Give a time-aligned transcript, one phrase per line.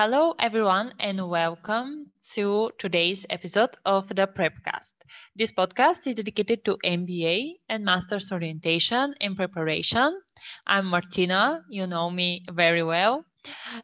[0.00, 4.94] Hello, everyone, and welcome to today's episode of the Prepcast.
[5.36, 10.18] This podcast is dedicated to MBA and Master's Orientation and Preparation.
[10.66, 13.26] I'm Martina, you know me very well.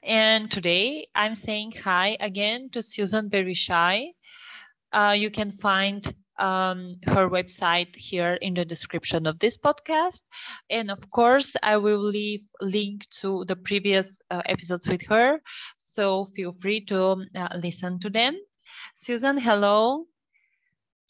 [0.02, 4.14] And today I'm saying hi again to Susan Berishai.
[4.94, 10.22] Uh, you can find um, her website here in the description of this podcast.
[10.70, 15.40] And of course, I will leave link to the previous uh, episodes with her.
[15.96, 18.36] So feel free to uh, listen to them.
[18.96, 20.04] Susan, hello.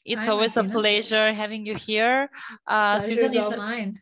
[0.04, 0.78] It's Hi, always Martina.
[0.78, 2.30] a pleasure having you here.
[2.68, 3.98] Uh, Susan is all a, mine.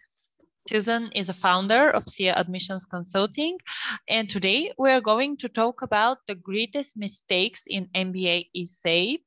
[0.69, 3.57] Susan is a founder of SIA Admissions Consulting.
[4.11, 9.25] And today we're going to talk about the greatest mistakes in MBA essay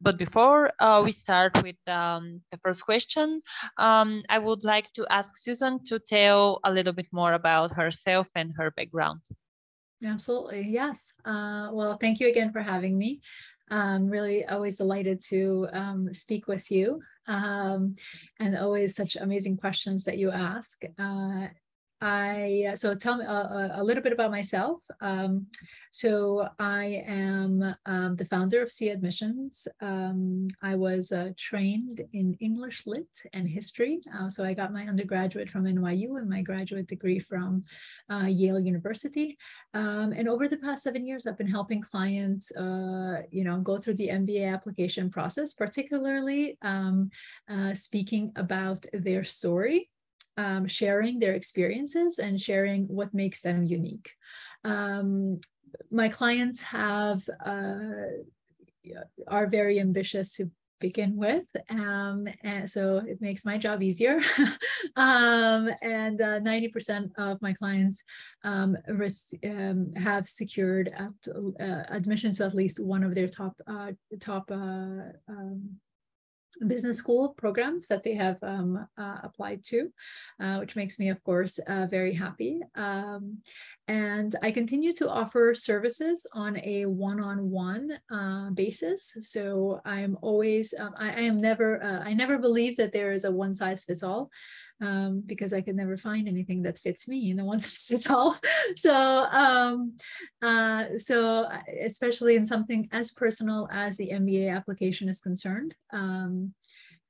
[0.00, 3.40] but before uh, we start with um, the first question,
[3.78, 8.28] um, I would like to ask Susan to tell a little bit more about herself
[8.34, 9.22] and her background.
[10.02, 11.12] Absolutely, yes.
[11.24, 13.20] Uh, well, thank you again for having me.
[13.70, 17.96] I'm really always delighted to um, speak with you um,
[18.38, 20.82] and always such amazing questions that you ask.
[20.98, 21.46] Uh,
[22.00, 24.80] I uh, so tell me a, a, little bit about myself.
[25.00, 25.46] Um,
[25.90, 29.68] so I am um, the founder of SIA Admissions.
[29.80, 34.00] Um, I was uh, trained in English Lit and History.
[34.14, 37.62] Uh, so I got my undergraduate from NYU and my graduate degree from
[38.10, 39.38] uh, Yale University.
[39.72, 43.78] Um, and over the past seven years, I've been helping clients, uh, you know, go
[43.78, 47.10] through the MBA application process, particularly um,
[47.48, 49.90] uh, speaking about their story
[50.36, 54.10] um, sharing their experiences and sharing what makes them unique.
[54.64, 55.38] Um,
[55.90, 58.10] my clients have uh,
[59.28, 64.20] are very ambitious to begin with um, and so it makes my job easier
[64.96, 68.02] um, and uh, 90% of my clients
[68.44, 68.76] um,
[69.50, 71.12] um have secured at,
[71.60, 75.70] uh, admission to at least one of their top uh, top uh, um,
[76.66, 79.90] business school programs that they have um, uh, applied to,
[80.40, 82.60] uh, which makes me, of course, uh, very happy.
[82.74, 83.38] Um,
[83.88, 89.16] and I continue to offer services on a one-on-one uh, basis.
[89.20, 93.24] So I'm always, um, I, I, am never, uh, I never believe that there is
[93.24, 94.30] a one size fits all
[94.84, 98.10] um, because I could never find anything that fits me in the one size fits
[98.10, 98.36] all.
[98.76, 99.96] so, um,
[100.42, 101.48] uh, so
[101.82, 106.52] especially in something as personal as the MBA application is concerned, um,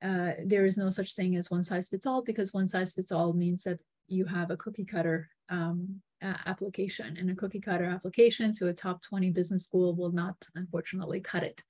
[0.01, 3.11] uh, there is no such thing as one size fits all because one size fits
[3.11, 7.85] all means that you have a cookie cutter um, uh, application and a cookie cutter
[7.85, 11.63] application to a top 20 business school will not unfortunately cut it.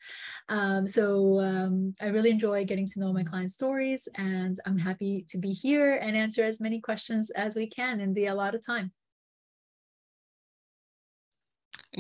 [0.50, 5.25] Um, so um, I really enjoy getting to know my client stories and I'm happy
[5.29, 8.91] to be here and answer as many questions as we can in the allotted time.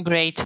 [0.03, 0.43] Great.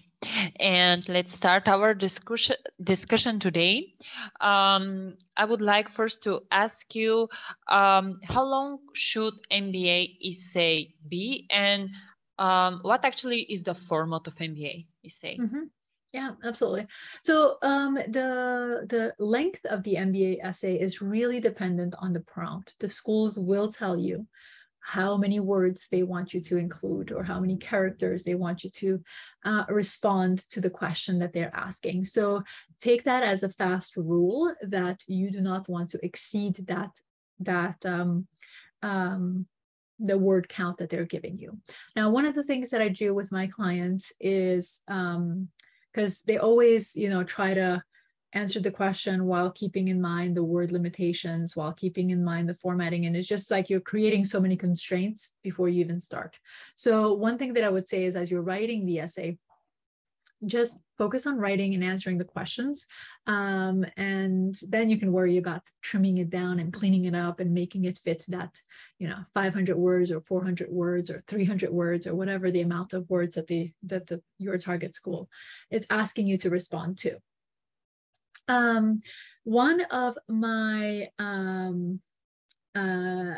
[0.60, 3.94] And let's start our discussion discussion today.
[4.42, 7.30] Um, I would like first to ask you,
[7.70, 11.90] um, how long should MBA essay be, and
[12.38, 15.38] um, what actually is the format of MBA essay?
[15.38, 15.66] Mm -hmm.
[16.12, 16.88] Yeah, absolutely.
[17.22, 22.76] So um, the the length of the MBA essay is really dependent on the prompt.
[22.80, 24.28] The schools will tell you
[24.90, 28.72] how many words they want you to include or how many characters they want you
[28.72, 29.00] to
[29.46, 32.04] uh, respond to the question that they're asking.
[32.04, 32.42] So
[32.80, 36.90] take that as a fast rule that you do not want to exceed that
[37.42, 38.28] that um,
[38.82, 39.46] um,
[40.00, 41.60] the word count that they're giving you.
[41.96, 46.38] Now, one of the things that I do with my clients is because um, they
[46.40, 47.84] always, you know, try to
[48.34, 52.54] answer the question while keeping in mind the word limitations, while keeping in mind the
[52.54, 53.06] formatting.
[53.06, 56.38] And it's just like you're creating so many constraints before you even start.
[56.76, 59.38] So one thing that I would say is as you're writing the essay,
[60.46, 62.86] just focus on writing and answering the questions.
[63.28, 67.54] Um, and then you can worry about trimming it down and cleaning it up and
[67.54, 68.56] making it fit that,
[69.00, 73.10] you know, 500 words or 400 words or 300 words or whatever the amount of
[73.10, 75.30] words that the that the, your target school
[75.72, 77.18] is asking you to respond to.
[78.50, 79.00] Um,
[79.44, 82.02] one of my, um,
[82.76, 83.36] uh,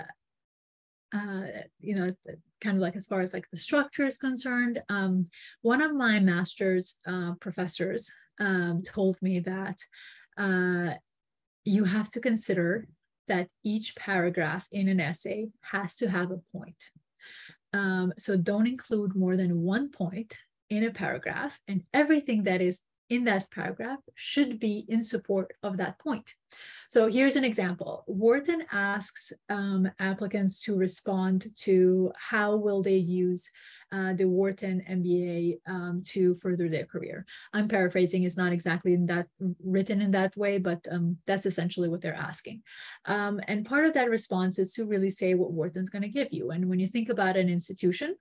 [1.13, 1.43] uh,
[1.79, 2.15] you know,
[2.61, 5.25] kind of like as far as like the structure is concerned, um,
[5.61, 8.09] one of my master's uh, professors
[8.39, 9.77] um, told me that
[10.37, 10.93] uh,
[11.65, 12.87] you have to consider
[13.27, 16.83] that each paragraph in an essay has to have a point.
[17.73, 20.37] Um, so don't include more than one point
[20.69, 22.79] in a paragraph and everything that is
[23.11, 26.33] in that paragraph should be in support of that point.
[26.87, 28.05] So here's an example.
[28.07, 33.49] Wharton asks um, applicants to respond to how will they use
[33.91, 37.25] uh, the Wharton MBA um, to further their career.
[37.51, 39.27] I'm paraphrasing, it's not exactly in that
[39.61, 42.63] written in that way, but um, that's essentially what they're asking.
[43.05, 46.29] Um, and part of that response is to really say what Wharton's going to give
[46.31, 46.51] you.
[46.51, 48.15] And when you think about an institution,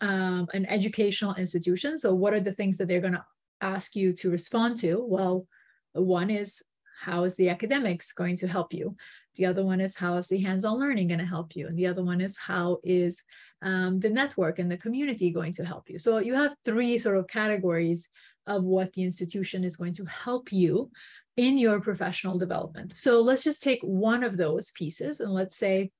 [0.00, 3.24] um, an educational institution, so what are the things that they're going to
[3.60, 5.04] ask you to respond to?
[5.06, 5.46] Well,
[5.92, 6.62] one is
[7.00, 8.96] how is the academics going to help you?
[9.36, 11.68] The other one is how is the hands-on learning going to help you?
[11.68, 13.22] And the other one is how is
[13.62, 15.98] um, the network and the community going to help you?
[15.98, 18.08] So you have three sort of categories
[18.48, 20.90] of what the institution is going to help you
[21.36, 22.96] in your professional development.
[22.96, 25.92] So let's just take one of those pieces and let's say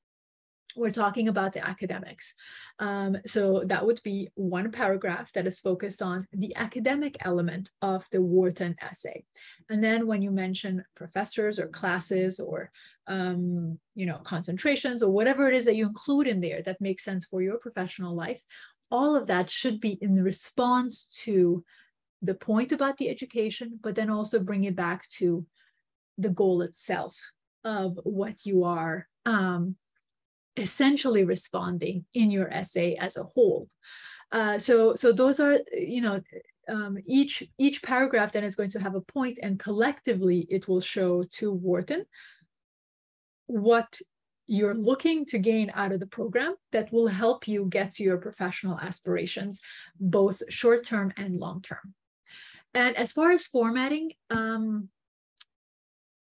[0.77, 2.35] we're talking about the academics.
[2.79, 8.07] Um, so that would be one paragraph that is focused on the academic element of
[8.13, 9.25] the Wharton essay.
[9.71, 12.71] And then when you mention professors or classes or
[13.07, 17.05] um, you know concentrations or whatever it is that you include in there that makes
[17.05, 18.43] sense for your professional life,
[18.91, 21.65] all of that should be in response to
[22.23, 25.47] the point about the education, but then also bring it back to
[26.19, 27.17] the goal itself
[27.65, 29.77] of what you are um,
[30.59, 33.69] essentially responding in your essay as a whole.
[34.31, 36.21] Uh, so, so those are, you know,
[36.69, 40.81] um, each each paragraph then is going to have a point, and collectively it will
[40.81, 42.05] show to Wharton
[43.47, 44.01] what
[44.47, 48.19] you're looking to gain out of the program that will help you get to your
[48.19, 49.61] professional aspirations,
[49.99, 51.95] both short term and long term.
[52.75, 54.89] And as far as formatting, um,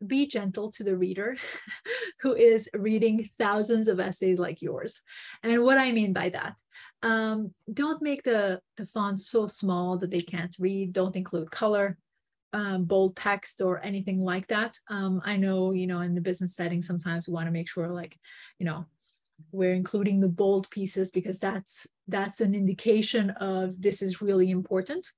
[0.06, 1.38] be gentle to the reader
[2.22, 5.02] who is reading thousands of essays like yours.
[5.44, 6.58] And what I mean by that,
[7.04, 10.94] um, don't make the, the font so small that they can't read.
[10.94, 11.98] Don't include color,
[12.54, 14.78] um, bold text, or anything like that.
[14.90, 17.90] Um, I know, you know, in the business setting, sometimes we want to make sure,
[17.90, 18.18] like,
[18.60, 18.86] you know,
[19.52, 25.12] we're including the bold pieces because that's that's an indication of this is really important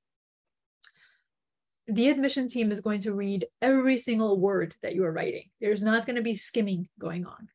[1.89, 5.49] the admission team is going to read every single word that you are writing.
[5.59, 7.49] There's not going to be skimming going on.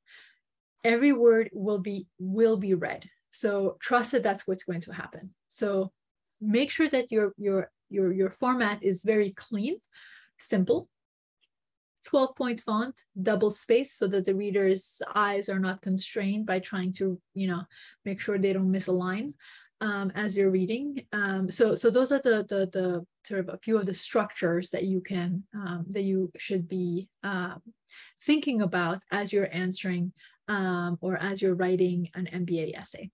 [0.82, 3.08] Every word will be will be read.
[3.30, 5.34] So trust that that's what's going to happen.
[5.48, 5.92] So
[6.40, 9.76] make sure that your your your your format is very clean,
[10.38, 10.88] simple.
[12.06, 16.92] 12 point font, double space so that the reader's eyes are not constrained by trying
[16.92, 17.62] to, you know,
[18.04, 19.32] make sure they don't miss a line
[19.80, 21.04] um, as you're reading.
[21.12, 24.70] Um, so, so those are the, the, the sort of a few of the structures
[24.70, 27.60] that you can, um, that you should be um,
[28.22, 30.12] thinking about as you're answering
[30.48, 33.10] um, or as you're writing an MBA essay.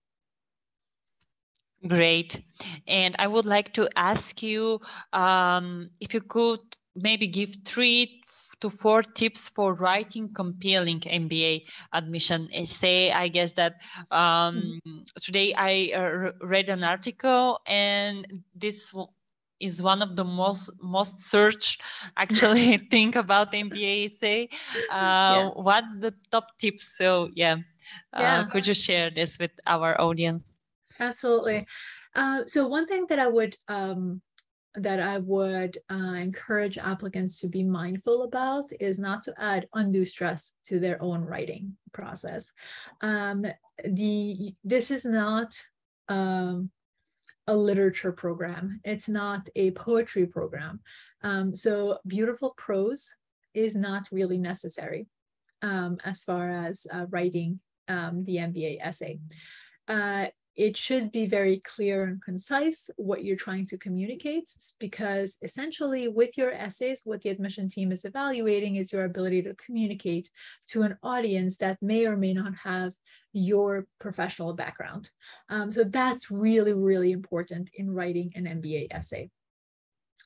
[1.86, 2.42] Great.
[2.86, 4.80] And I would like to ask you
[5.12, 6.60] um, if you could
[6.94, 8.19] maybe give three
[8.60, 13.10] to four tips for writing compelling MBA admission essay.
[13.12, 13.80] I guess that
[14.10, 14.98] um, mm-hmm.
[15.22, 18.92] today I uh, read an article and this
[19.60, 21.82] is one of the most most searched
[22.16, 24.48] actually think about MBA essay.
[24.90, 25.48] Uh, yeah.
[25.54, 26.96] What's the top tips?
[26.96, 27.56] So yeah,
[28.12, 28.44] uh, yeah.
[28.50, 30.42] could you share this with our audience?
[30.98, 31.66] Absolutely.
[32.14, 34.20] Uh, so one thing that I would um,
[34.74, 40.04] that I would uh, encourage applicants to be mindful about is not to add undue
[40.04, 42.52] stress to their own writing process.
[43.00, 43.46] Um,
[43.84, 45.60] the this is not
[46.08, 46.70] um,
[47.46, 48.80] a literature program.
[48.84, 50.80] It's not a poetry program.
[51.22, 53.14] Um, so beautiful prose
[53.54, 55.08] is not really necessary
[55.62, 59.18] um, as far as uh, writing um, the MBA essay.
[59.88, 60.26] Uh,
[60.60, 66.36] it should be very clear and concise what you're trying to communicate because essentially with
[66.36, 70.28] your essays what the admission team is evaluating is your ability to communicate
[70.66, 72.92] to an audience that may or may not have
[73.32, 75.10] your professional background.
[75.48, 79.30] Um, so that's really really important in writing an mba essay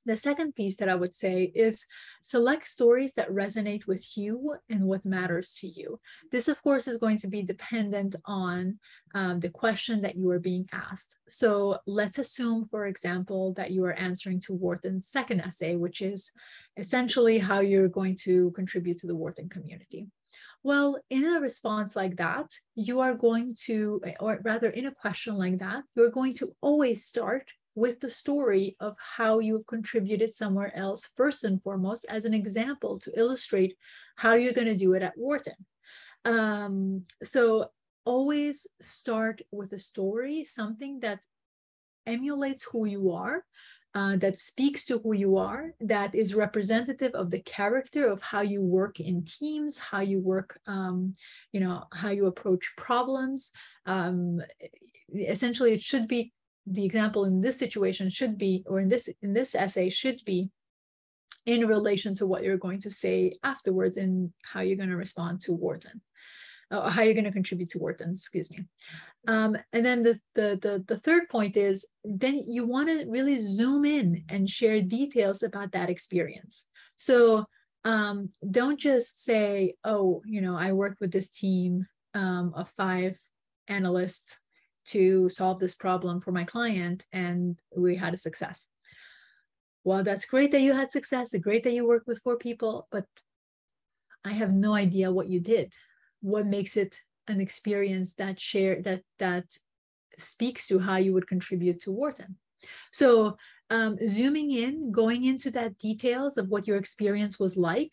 [0.07, 1.85] the second piece that I would say is
[2.23, 6.01] select stories that resonate with you and what matters to you.
[6.31, 8.79] This, of course, is going to be dependent on
[9.15, 11.17] um, the question that you are being asked.
[11.29, 16.31] So let's assume, for example, that you are answering to Wharton's second essay, which is
[16.77, 20.09] essentially how you're going to contribute to the Wharton community.
[20.63, 25.35] Well, in a response like that, you are going to, or rather in a question
[25.37, 30.73] like that, you're going to always start with the story of how you've contributed somewhere
[30.77, 33.77] else, first and foremost, as an example to illustrate
[34.17, 35.59] how you're going to do it at Wharton.
[36.25, 37.71] Um, so
[38.05, 41.21] always start with a story, something that
[42.07, 43.45] emulates who you are.
[43.95, 48.41] uh, that speaks to who you are, that is representative of the character of how
[48.41, 51.13] you work in teams, how you work, um,
[51.53, 53.53] you know, how you approach problems.
[53.87, 54.41] Um,
[55.17, 56.33] essentially, it should be
[56.67, 60.51] the example in this situation should be, or in this in this essay should be
[61.47, 65.41] in relation to what you're going to say afterwards and how you're going to respond
[65.41, 66.01] to Wharton
[66.71, 68.65] uh, how you're going to contribute to Wharton, excuse me.
[69.27, 73.41] Um, and then the, the, the, the third point is then you want to really
[73.41, 76.67] zoom in and share details about that experience.
[76.97, 77.47] So
[77.85, 83.19] um, don't just say, oh, you know, I worked with this team um, of five
[83.69, 84.41] analysts
[84.87, 88.69] to solve this problem for my client and we had a success.
[89.85, 92.89] Well, that's great that you had success, it's great that you worked with four people,
[92.91, 93.07] but
[94.25, 95.75] I have no idea what you did
[96.25, 96.99] what makes it
[97.29, 99.45] an experience that share that that
[100.19, 102.37] speaks to how you would contribute to Wharton.
[102.93, 103.37] So
[103.69, 107.93] um, zooming in, going into that details of what your experience was like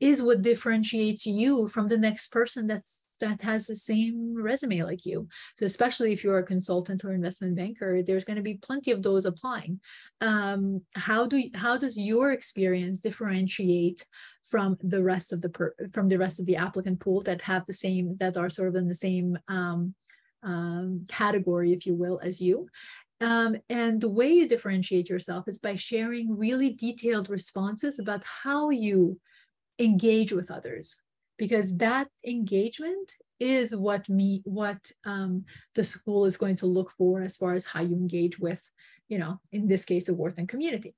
[0.00, 5.04] is what differentiates you from the next person that's that has the same resume like
[5.04, 5.28] you.
[5.56, 9.02] So especially if you're a consultant or investment banker, there's going to be plenty of
[9.02, 9.80] those applying.
[10.20, 14.06] Um, how do how does your experience differentiate
[14.44, 17.66] from the rest of the per, from the rest of the applicant pool that have
[17.66, 19.94] the same that are sort of in the same um,
[20.42, 22.68] um, category, if you will, as you?
[23.20, 28.70] Um, and the way you differentiate yourself is by sharing really detailed responses about how
[28.70, 29.20] you
[29.80, 31.00] engage with others
[31.38, 37.20] because that engagement is what me what um, the school is going to look for
[37.20, 38.70] as far as how you engage with
[39.08, 40.94] you know in this case the Wharton community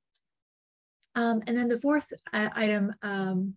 [1.15, 3.55] um, and then the fourth uh, item um,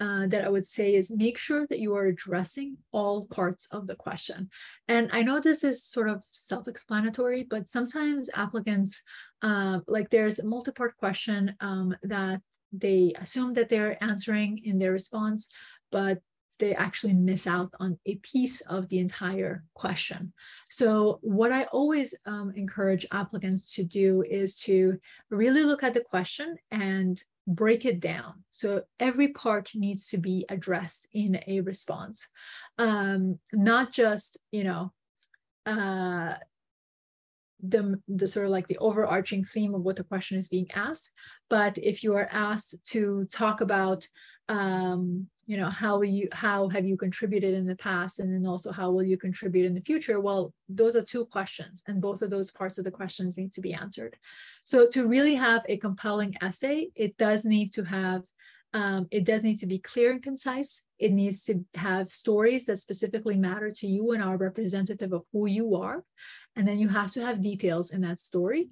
[0.00, 3.86] uh, that I would say is make sure that you are addressing all parts of
[3.86, 4.50] the question.
[4.88, 9.00] And I know this is sort of self-explanatory, but sometimes applicants,
[9.42, 12.40] uh, like there's a multi-part question um, that
[12.72, 15.48] they assume that they're answering in their response,
[15.92, 16.18] but
[16.58, 20.32] they actually miss out on a piece of the entire question.
[20.68, 26.02] So what I always um, encourage applicants to do is to really look at the
[26.02, 28.44] question and break it down.
[28.52, 32.28] So every part needs to be addressed in a response,
[32.78, 34.92] um, not just, you know,
[35.66, 36.34] uh,
[37.60, 41.10] the, the sort of like the overarching theme of what the question is being asked.
[41.50, 44.06] But if you are asked to talk about
[44.48, 48.20] um, you know how will you how have you contributed in the past?
[48.20, 50.20] And then also how will you contribute in the future?
[50.20, 53.60] Well those are two questions and both of those parts of the questions need to
[53.60, 54.16] be answered.
[54.64, 58.24] So to really have a compelling essay it does need to have
[58.74, 60.82] um, it does need to be clear and concise.
[60.98, 65.46] It needs to have stories that specifically matter to you and are representative of who
[65.46, 66.02] you are.
[66.56, 68.70] And then you have to have details in that story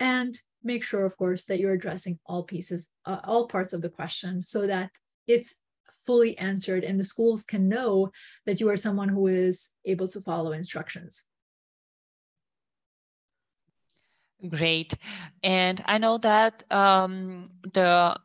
[0.00, 3.90] and make sure of course that you're addressing all pieces uh, all parts of the
[3.90, 4.90] question so that
[5.26, 5.54] it's
[5.90, 8.10] fully answered and the schools can know
[8.46, 11.24] that you are someone who is able to follow instructions.
[14.48, 14.94] Great.
[15.42, 18.16] And I know that um, the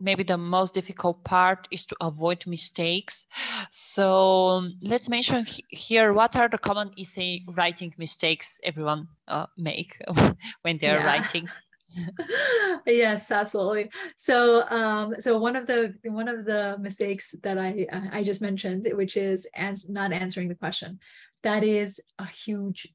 [0.00, 3.26] maybe the most difficult part is to avoid mistakes.
[3.70, 10.00] So let's mention here what are the common essay writing mistakes everyone uh, make
[10.62, 11.06] when they're yeah.
[11.06, 11.48] writing.
[12.86, 13.90] yes absolutely.
[14.16, 18.88] So um so one of the one of the mistakes that i i just mentioned
[18.92, 20.98] which is ans- not answering the question
[21.42, 22.88] that is a huge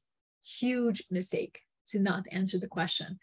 [0.44, 3.18] huge mistake to not answer the question.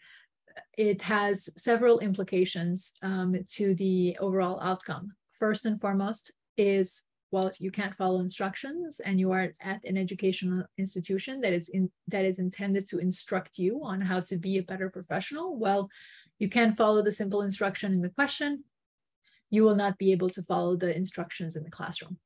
[0.76, 5.12] It has several implications um, to the overall outcome.
[5.30, 7.02] First and foremost is
[7.32, 11.90] well you can't follow instructions and you are at an educational institution that is in
[12.06, 15.90] that is intended to instruct you on how to be a better professional well
[16.42, 18.64] you can follow the simple instruction in the question.
[19.50, 22.18] You will not be able to follow the instructions in the classroom.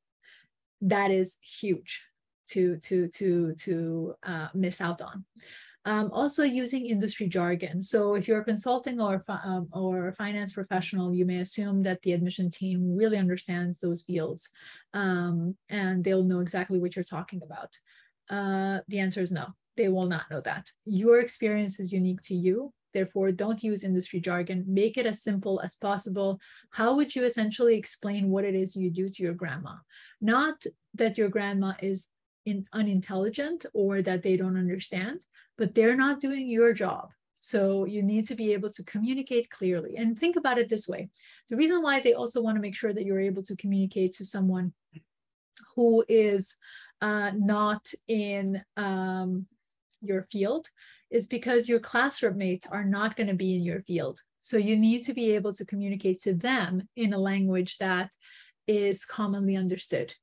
[0.81, 2.03] That is huge
[2.53, 5.27] to to to to uh, miss out on
[5.87, 7.81] um, also using industry jargon.
[7.81, 12.13] So if you're a consulting or, um, or finance professional, you may assume that the
[12.13, 14.51] admission team really understands those fields
[14.95, 17.79] um, and they'll know exactly what you're talking about.
[18.29, 20.69] Uh, the answer is no, they will not know that.
[20.87, 22.73] Your experience is unique to you.
[22.93, 24.65] Therefore, don't use industry jargon.
[24.67, 26.41] Make it as simple as possible.
[26.71, 29.75] How would you essentially explain what it is you do to your grandma?
[30.21, 30.65] Not
[30.95, 32.09] that your grandma is
[32.45, 35.27] in, unintelligent or that they don't understand,
[35.59, 37.11] but they're not doing your job.
[37.39, 41.11] So you need to be able to communicate clearly and think about it this way.
[41.49, 44.25] The reason why they also want to make sure that you're able to communicate to
[44.25, 44.73] someone
[45.75, 46.57] who is
[47.01, 49.47] uh, not in um,
[50.01, 50.69] your field
[51.11, 54.21] is because your classroom mates are not going to be in your field.
[54.41, 58.11] So you need to be able to communicate to them in a language that
[58.67, 60.15] is commonly understood.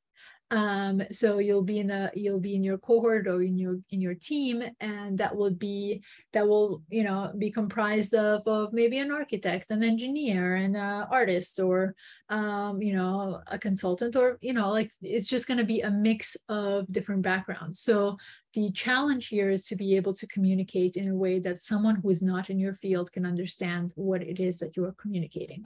[0.53, 4.00] Um, so you'll be in a you'll be in your cohort or in your in
[4.00, 9.00] your team, and that will be that will you know be comprised of of maybe
[9.00, 11.95] an architect, an engineer, an artist, or
[12.29, 15.89] um, you know a consultant, or you know like it's just going to be a
[15.89, 17.79] mix of different backgrounds.
[17.79, 18.17] So
[18.53, 22.10] the challenge here is to be able to communicate in a way that someone who
[22.10, 25.65] is not in your field can understand what it is that you are communicating.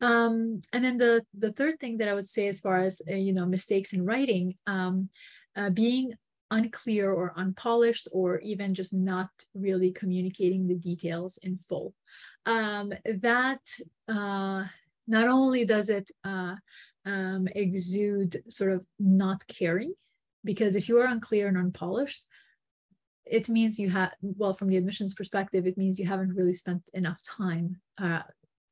[0.00, 3.14] Um, and then the, the third thing that I would say as far as, uh,
[3.14, 5.08] you know, mistakes in writing, um,
[5.56, 6.14] uh, being
[6.52, 11.94] unclear or unpolished or even just not really communicating the details in full.
[12.46, 13.60] Um, that
[14.08, 14.64] uh,
[15.06, 16.54] not only does it uh,
[17.04, 19.94] um, exude sort of not caring,
[20.44, 22.24] because if you are unclear and unpolished
[23.26, 26.82] it means you have well from the admissions perspective it means you haven't really spent
[26.94, 28.22] enough time uh,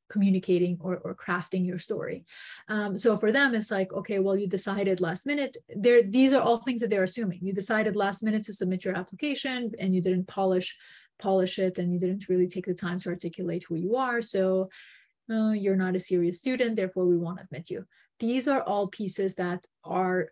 [0.09, 2.25] communicating or, or crafting your story.
[2.69, 6.43] Um, so for them it's like okay well you decided last minute there these are
[6.43, 7.41] all things that they're assuming.
[7.43, 10.77] You decided last minute to submit your application and you didn't polish
[11.19, 14.23] polish it and you didn't really take the time to articulate who you are.
[14.23, 14.71] So
[15.31, 17.85] uh, you're not a serious student therefore we won't admit you.
[18.19, 20.29] These are all pieces that are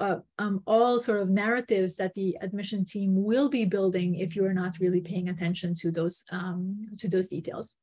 [0.00, 4.54] uh, um, all sort of narratives that the admission team will be building if you're
[4.54, 7.74] not really paying attention to those um, to those details.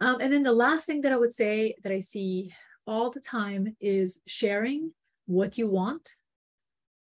[0.00, 2.52] Um, and then the last thing that I would say that I see
[2.86, 4.92] all the time is sharing
[5.26, 6.16] what you want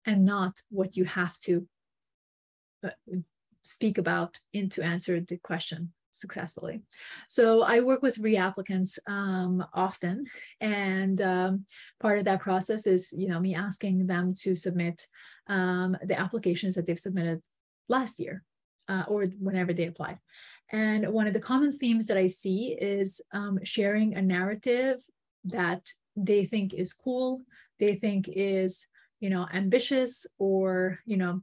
[0.06, 1.68] and not what you have to
[2.84, 2.92] uh,
[3.64, 6.82] speak about in to answer the question successfully.
[7.28, 10.26] So I work with reapplicants um, often,
[10.62, 11.66] and um,
[12.00, 15.08] part of that process is, you know, me asking them to submit
[15.48, 17.42] um, the applications that they've submitted
[17.90, 18.44] last year
[18.88, 20.20] uh, or whenever they applied.
[20.72, 25.04] And one of the common themes that I see is um, sharing a narrative
[25.46, 27.42] that they think is cool,
[27.80, 28.88] they think is,
[29.20, 31.42] you know, ambitious, or you know,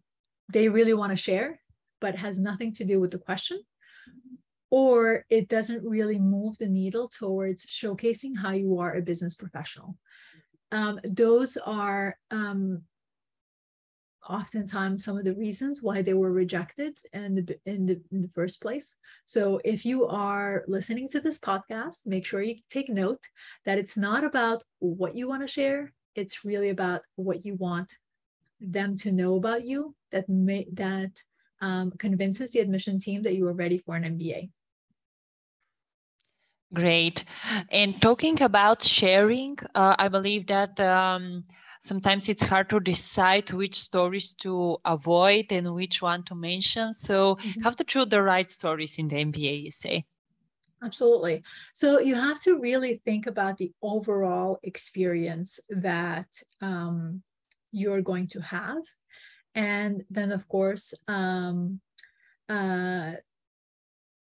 [0.53, 1.61] they really want to share,
[2.01, 3.61] but has nothing to do with the question
[4.71, 9.97] or it doesn't really move the needle towards showcasing how you are a business professional.
[10.73, 12.83] Um, those are um,
[14.29, 18.29] oftentimes some of the reasons why they were rejected in the, in the, in the
[18.29, 18.95] first place.
[19.25, 23.23] So if you are listening to this podcast, make sure you take note
[23.65, 25.93] that it's not about what you want to share.
[26.15, 27.99] It's really about what you want
[28.61, 31.11] them to know about you that may, that
[31.61, 34.51] um, convinces the admission team that you are ready for an MBA.
[36.73, 37.25] Great.
[37.71, 41.45] And talking about sharing, uh, I believe that um,
[41.83, 46.93] sometimes it's hard to decide which stories to avoid and which one to mention.
[46.95, 47.63] So, mm-hmm.
[47.63, 50.05] have to choose the right stories in the MBA, you say?
[50.83, 51.43] Absolutely.
[51.73, 56.29] So, you have to really think about the overall experience that
[56.61, 57.23] um,
[57.73, 58.83] you're going to have.
[59.57, 61.81] And then, of course, um,
[62.49, 63.15] uh,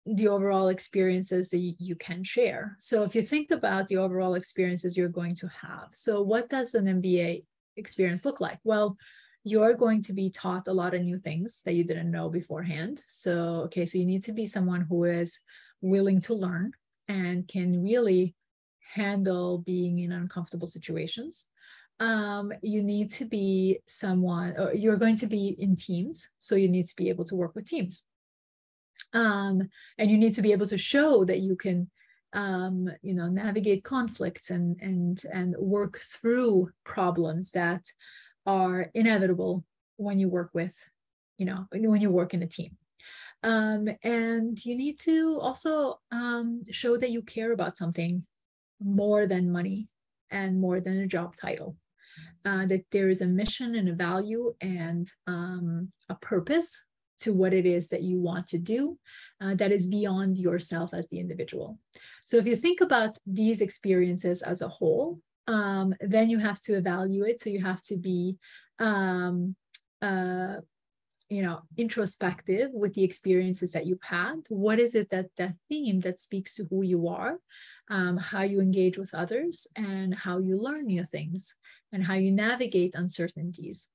[0.07, 2.77] the overall experiences that you can share.
[2.79, 6.75] So if you think about the overall experiences you're going to have, so what does
[6.75, 7.45] an MBA
[7.77, 8.59] experience look like?
[8.63, 8.97] Well,
[9.43, 13.05] you're going to be taught a lot of new things that you didn't know beforehand.
[13.09, 15.39] So, okay, so you need to be someone who is
[15.81, 16.73] willing to learn
[17.09, 18.35] and can really
[18.95, 21.47] handle being in uncomfortable situations.
[21.99, 26.29] Um, you need to be someone, you're going to be in teams.
[26.41, 28.05] So you need to be able to work with teams
[29.13, 31.91] um, and you need to be able to show that you can
[32.33, 37.83] um, you know navigate conflicts and and and work through problems that
[38.45, 39.65] are inevitable
[39.97, 40.75] when you work with
[41.39, 42.77] you know when you work in a team.
[43.43, 48.25] Um, and you need to also um, show that you care about something
[48.81, 49.89] more than money
[50.31, 51.77] and more than a job title.
[52.45, 56.85] Uh, that there is a mission and a value and um, a purpose
[57.19, 58.99] to what it is that you want to do
[59.41, 61.79] uh, that is beyond yourself as the individual.
[62.25, 66.75] So if you think about these experiences as a whole, um, then you have to
[66.75, 67.41] evaluate.
[67.41, 68.37] So you have to be,
[68.79, 69.55] um,
[70.03, 70.57] uh,
[71.29, 74.43] you know, introspective with the experiences that you've had.
[74.49, 77.39] What is it that that theme that speaks to who you are,
[77.91, 81.55] um, how you engage with others, and how you learn new things,
[81.93, 83.89] and how you navigate uncertainties.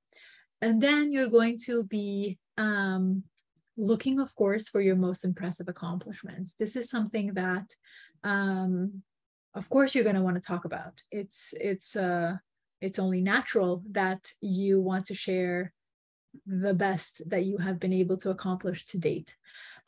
[0.60, 3.24] And then you're going to be um,
[3.76, 6.54] looking, of course, for your most impressive accomplishments.
[6.58, 7.74] This is something that,
[8.24, 9.02] um,
[9.54, 11.02] of course, you're going to want to talk about.
[11.10, 12.36] It's it's uh,
[12.80, 15.72] it's only natural that you want to share
[16.46, 19.36] the best that you have been able to accomplish to date.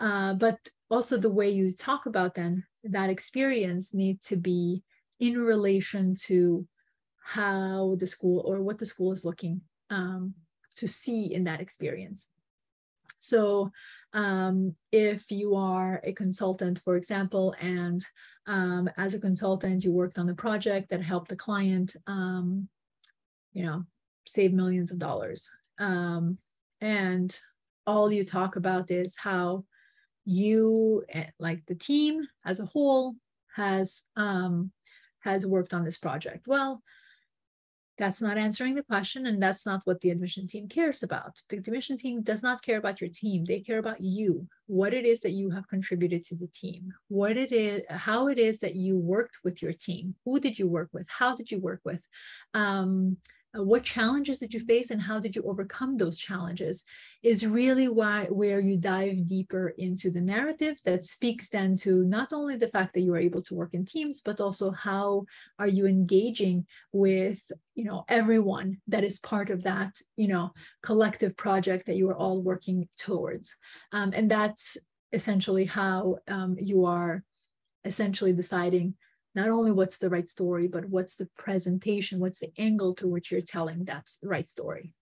[0.00, 0.59] Uh, but
[0.90, 4.83] also the way you talk about then that experience need to be
[5.20, 6.66] in relation to
[7.24, 10.35] how the school or what the school is looking um,
[10.77, 12.29] to see in that experience.
[13.26, 13.70] So
[14.12, 18.04] um, if you are a consultant, for example, and
[18.46, 22.68] um, as a consultant, you worked on a project that helped the client, um,
[23.52, 23.84] you know,
[24.26, 25.50] save millions of dollars.
[25.78, 26.38] Um,
[26.80, 27.38] and
[27.87, 29.64] all you talk about is how
[30.24, 33.14] you, eh, like the team as a whole,
[33.56, 34.72] has um,
[35.20, 36.46] has worked on this project.
[36.46, 36.82] Well,
[37.96, 41.40] that's not answering the question and that's not what the admission team cares about.
[41.48, 43.44] The admission team does not care about your team.
[43.44, 47.37] They care about you what it is that you have contributed to the team what
[47.37, 50.88] it is how it is that you worked with your team who did you work
[50.92, 52.02] with how did you work with
[52.54, 53.16] um,
[53.62, 56.84] what challenges did you face and how did you overcome those challenges
[57.22, 62.32] is really why where you dive deeper into the narrative that speaks then to not
[62.32, 65.24] only the fact that you are able to work in teams but also how
[65.58, 67.40] are you engaging with
[67.74, 70.50] you know everyone that is part of that you know
[70.82, 73.54] collective project that you are all working towards.
[73.92, 74.76] Um, and that's
[75.12, 77.22] essentially how um, you are
[77.84, 78.94] essentially deciding
[79.34, 83.30] not only what's the right story, but what's the presentation, what's the angle to which
[83.30, 84.92] you're telling that right story.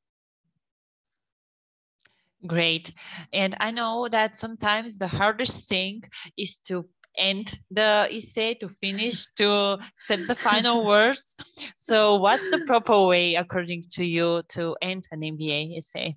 [2.47, 2.93] Great.
[3.33, 6.03] And I know that sometimes the hardest thing
[6.37, 6.85] is to
[7.17, 11.37] end the essay, to finish, to set the final words.
[11.77, 16.17] So, what's the proper way, according to you, to end an MBA essay?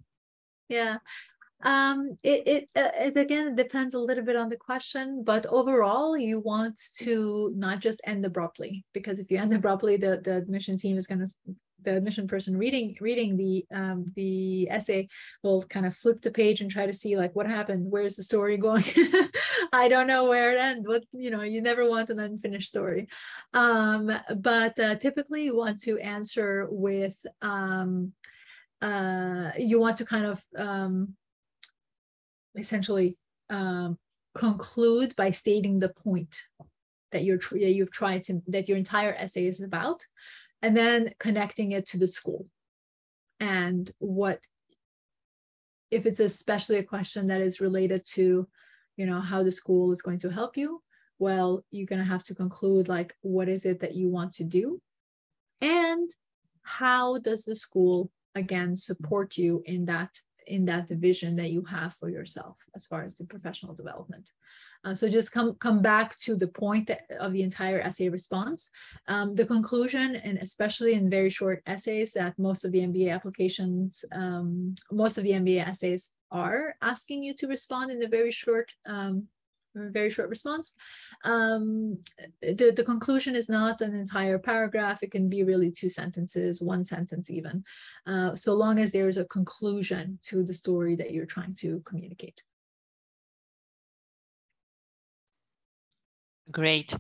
[0.68, 0.98] Yeah,
[1.62, 6.18] um, it, it, uh, it again depends a little bit on the question, but overall,
[6.18, 10.78] you want to not just end abruptly because if you end abruptly, the, the admission
[10.78, 11.28] team is going to
[11.86, 15.08] the admission person reading reading the um, the essay
[15.44, 17.90] will kind of flip the page and try to see like what happened?
[17.90, 18.84] Where's the story going?
[19.72, 23.08] I don't know where it ends what you know you never want an unfinished story.
[23.54, 28.14] Um, but uh, typically you want to answer with um,
[28.82, 31.16] uh, you want to kind of um,
[32.58, 33.18] essentially
[33.50, 33.98] um,
[34.34, 36.36] conclude by stating the point
[37.12, 40.04] that you're that you've tried to that your entire essay is about
[40.62, 42.48] and then connecting it to the school.
[43.40, 44.40] And what
[45.92, 48.48] if it's especially a question that is related to
[48.98, 50.82] you know how the school is going to help you
[51.20, 54.44] well you're going to have to conclude like what is it that you want to
[54.44, 54.82] do?
[55.62, 56.10] And
[56.64, 60.10] how does the school again support you in that
[60.48, 64.32] in that division that you have for yourself as far as the professional development.
[64.84, 68.70] Uh, so just come come back to the point that, of the entire essay response.
[69.08, 74.06] Um, the conclusion, and especially in very short essays that most of the MBA applications,
[74.12, 78.72] um, most of the MBA essays are asking you to respond in a very short
[78.86, 79.28] um,
[79.76, 80.74] very short response.
[81.24, 82.00] Um,
[82.42, 85.04] the, the conclusion is not an entire paragraph.
[85.04, 87.64] It can be really two sentences, one sentence even,
[88.08, 91.82] uh, so long as there is a conclusion to the story that you're trying to
[91.86, 92.42] communicate.
[96.52, 96.96] Great.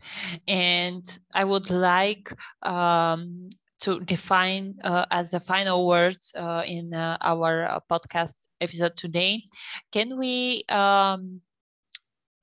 [0.48, 2.34] And I would like
[2.64, 3.50] um,
[3.82, 9.44] to define uh, as the final words uh, in uh, our uh, podcast episode today.
[9.92, 11.42] Can we um,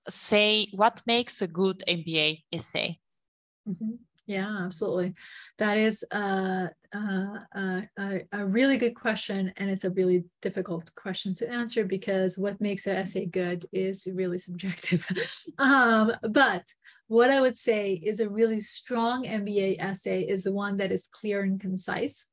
[0.09, 2.99] say what makes a good MBA essay?
[3.69, 3.95] Mm-hmm.
[4.27, 5.15] Yeah, absolutely.
[5.59, 7.89] That is uh, a,
[8.33, 12.87] a really good question, and it's a really difficult question to answer because what makes
[12.87, 15.07] an essay good is really subjective.
[15.59, 16.65] um, but
[17.09, 21.09] what I would say is a really strong MBA essay is the one that is
[21.09, 22.27] clear and concise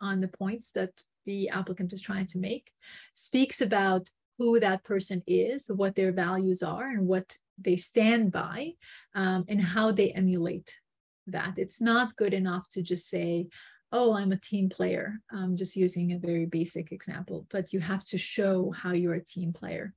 [0.00, 0.90] on the points that
[1.26, 2.72] the applicant is trying to make,
[3.14, 8.72] speaks about who that person is, what their values are, and what they stand by,
[9.14, 10.78] um, and how they emulate
[11.26, 11.54] that.
[11.56, 13.48] It's not good enough to just say,
[13.92, 15.20] oh, I'm a team player.
[15.32, 19.24] I'm just using a very basic example, but you have to show how you're a
[19.24, 19.94] team player.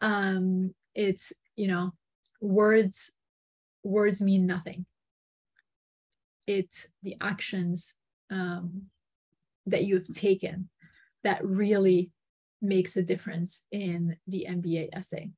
[0.00, 1.92] Um, it's, you know,
[2.40, 3.12] words,
[3.82, 4.84] words mean nothing.
[6.46, 7.94] It's the actions
[8.30, 8.86] um,
[9.66, 10.68] that you've taken
[11.22, 12.10] that really
[12.60, 15.30] makes a difference in the MBA essay.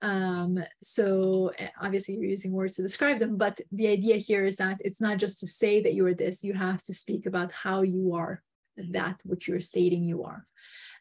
[0.00, 4.56] Um, so eh, obviously you're using words to describe them, but the idea here is
[4.56, 7.52] that it's not just to say that you are this, you have to speak about
[7.52, 8.42] how you are
[8.76, 10.46] that which you're stating you are.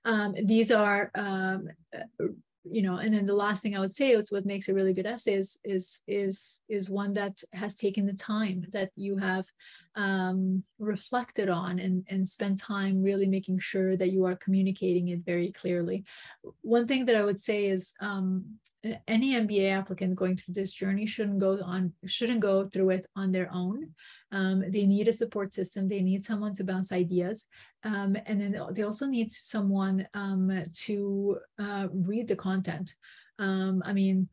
[0.06, 1.70] Um, these are um,
[2.64, 4.94] you know and then the last thing i would say is what makes a really
[4.94, 9.46] good essay is is is is one that has taken the time that you have
[9.96, 15.26] um, reflected on and and spent time really making sure that you are communicating it
[15.26, 16.04] very clearly
[16.62, 18.46] one thing that i would say is um,
[19.08, 23.32] any MBA applicant going through this journey shouldn't go on shouldn't go through it on
[23.32, 23.92] their own.
[24.32, 25.88] Um, they need a support system.
[25.88, 27.48] They need someone to bounce ideas,
[27.84, 32.96] um, and then they also need someone um, to uh, read the content.
[33.38, 34.30] Um, I mean,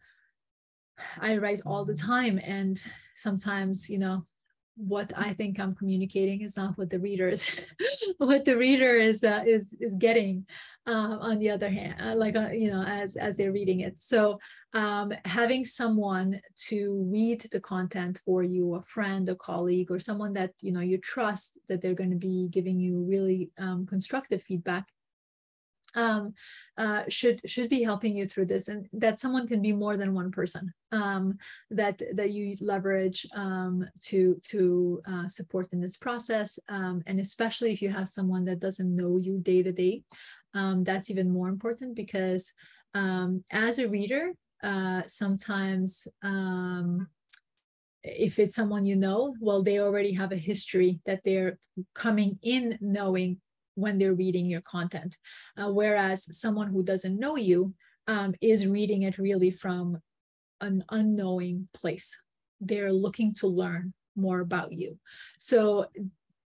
[1.20, 2.80] I write all the time, and
[3.14, 4.26] sometimes you know
[4.78, 7.60] what I think I'm communicating is not what the reader is
[8.18, 10.46] what the reader is uh, is is getting
[10.86, 14.00] uh, on the other hand uh, like uh, you know as as they're reading it.
[14.00, 14.38] So
[14.74, 20.32] um, having someone to read the content for you a friend a colleague or someone
[20.34, 24.42] that you know you trust that they're going to be giving you really um, constructive
[24.42, 24.86] feedback
[25.94, 26.34] um,
[26.76, 30.14] uh, should should be helping you through this, and that someone can be more than
[30.14, 31.36] one person um,
[31.70, 37.72] that that you leverage um, to to uh, support in this process, um, and especially
[37.72, 40.02] if you have someone that doesn't know you day to day,
[40.54, 42.52] um, that's even more important because
[42.94, 46.06] um, as a reader, uh, sometimes
[48.04, 51.58] if it's someone you know, well, they already have a history that they're
[51.94, 53.40] coming in knowing
[53.78, 55.16] when they're reading your content.
[55.56, 57.72] Uh, whereas someone who doesn't know you
[58.08, 59.98] um, is reading it really from
[60.60, 62.18] an unknowing place.
[62.60, 64.98] They're looking to learn more about you.
[65.38, 65.86] So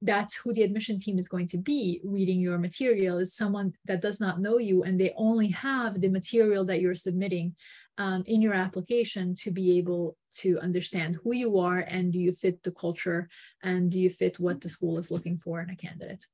[0.02, 4.00] that's who the admission team is going to be reading your material It's someone that
[4.00, 7.54] does not know you and they only have the material that you're submitting
[7.98, 12.32] um, in your application to be able to understand who you are and do you
[12.32, 13.28] fit the culture
[13.62, 16.24] and do you fit what the school is looking for in a candidate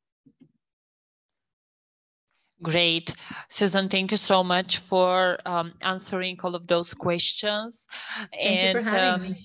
[2.63, 3.15] Great.
[3.49, 7.85] Susan, thank you so much for um, answering all of those questions.
[8.33, 9.37] Thank and, you for having um.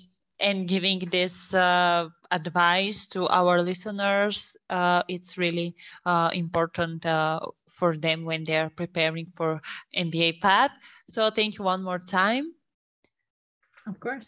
[0.43, 4.58] And giving this uh, advice to our listeners.
[4.71, 9.62] Uh, it's really uh, important uh, for them when they're preparing for
[9.95, 10.71] MBA path.
[11.12, 12.56] So thank you one more time.
[13.86, 14.26] Of course.